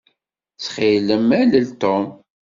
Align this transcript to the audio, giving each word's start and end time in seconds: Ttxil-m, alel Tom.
Ttxil-m, 0.53 1.29
alel 1.41 1.67
Tom. 1.81 2.05